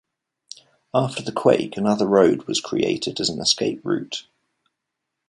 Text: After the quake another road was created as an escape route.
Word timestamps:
After 0.95 1.21
the 1.21 1.31
quake 1.31 1.77
another 1.77 2.07
road 2.07 2.47
was 2.47 2.59
created 2.59 3.19
as 3.19 3.29
an 3.29 3.39
escape 3.39 3.85
route. 3.85 4.25